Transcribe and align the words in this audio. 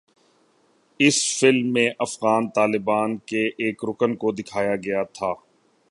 اس 0.99 1.17
فلم 1.39 1.71
میں 1.73 1.89
Afghan 1.99 2.49
Taliban 2.49 3.17
کے 3.25 3.45
ایک 3.57 3.85
رکن 3.85 4.15
کو 4.15 4.31
دکھایا 4.31 4.75
گیا 4.75 5.03
تھا 5.13 5.33